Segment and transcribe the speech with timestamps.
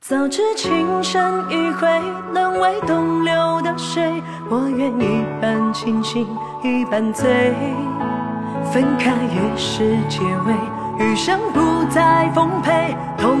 [0.00, 1.86] 早知情深一回，
[2.32, 6.26] 沦为东流的水，我愿一半清醒，
[6.62, 7.28] 一半醉。
[8.72, 13.37] 分开也是结尾，余生不再奉陪，痛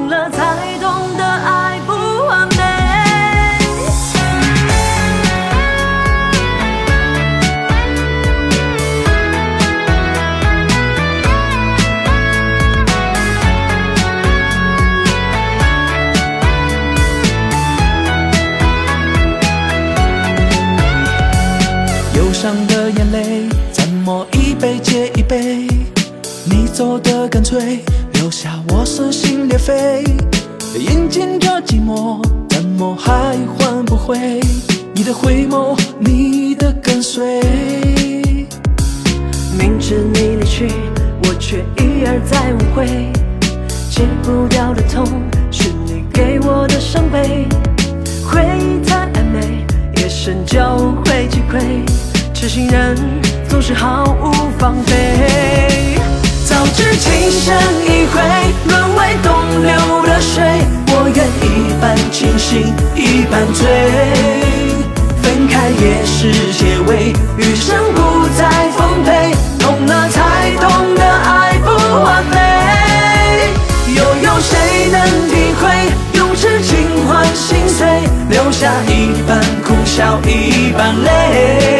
[22.48, 25.66] 忧伤的眼泪，怎么一杯接一杯？
[26.46, 27.80] 你走的干脆，
[28.14, 30.02] 留下我撕心裂肺。
[30.74, 34.40] 饮尽这寂寞，怎么还换不回
[34.94, 37.42] 你的回眸，你的跟随？
[39.58, 40.68] 明知你离去，
[41.24, 43.12] 我却一而再挽回。
[43.90, 45.04] 戒不掉的痛，
[45.50, 47.46] 是你给我的伤悲。
[48.24, 49.66] 回忆太暧昧，
[50.00, 50.58] 夜深就
[51.04, 51.77] 会击溃。
[52.48, 52.96] 痴心人
[53.46, 55.98] 总是毫无防备。
[56.46, 58.22] 早知情深一回，
[58.64, 59.30] 沦为东
[59.62, 60.42] 流的水，
[60.86, 63.68] 我愿一半清醒，一半醉。
[65.20, 71.68] 分开也是结尾，余生不再奉陪，痛了才懂得爱不
[72.02, 73.52] 完美。
[73.94, 77.86] 又有谁能体会，用痴情换心碎，
[78.30, 81.77] 留下一半苦笑，一半泪。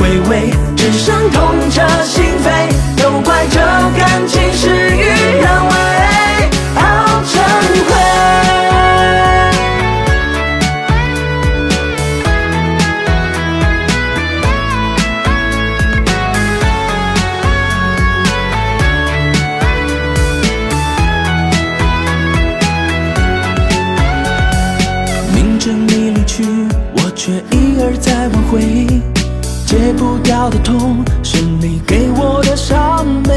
[0.00, 3.60] 回味，只剩痛彻心扉，都怪这
[3.98, 5.74] 感情事与愿违，
[6.76, 6.80] 熬
[7.26, 7.32] 成
[7.86, 7.90] 灰。
[25.34, 26.42] 明知你离去，
[26.94, 29.19] 我却一而再挽回。
[29.70, 33.30] 戒不掉的痛，是你给我的伤悲。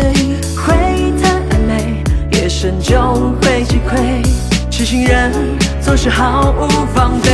[0.57, 2.99] 回忆太暧昧，夜深就
[3.39, 4.25] 会击溃。
[4.72, 5.31] 痴心人
[5.79, 7.29] 总是毫无防备。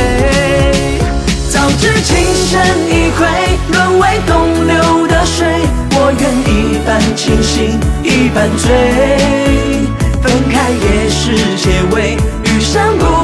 [1.48, 2.60] 早知情深
[2.90, 3.26] 一回，
[3.72, 5.48] 沦为东流的水，
[5.92, 8.68] 我愿一半清醒，一半醉。
[10.20, 13.19] 分开也是结尾，余生不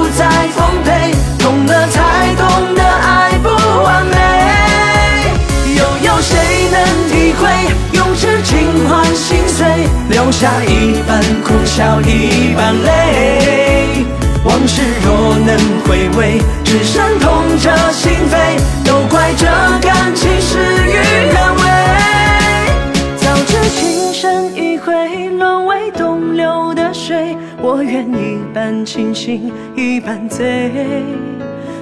[10.09, 14.05] 留下一半苦笑，一半泪。
[14.45, 19.47] 往事若能回味，只剩痛彻心扉，都怪这
[19.81, 21.63] 感情事与愿违。
[23.17, 30.71] 早知情深一回，沦为东流的水，我愿一半清醒，一半醉。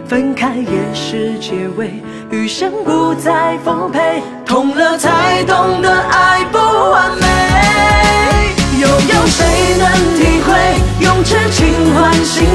[0.09, 1.91] 分开也是结尾，
[2.31, 7.34] 余生不再奉陪，痛了才懂得爱不完美。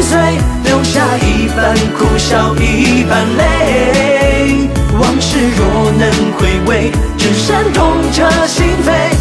[0.02, 4.70] 碎，留下一半苦笑，一半泪。
[5.00, 9.19] 往事若能回味，只剩痛彻心扉。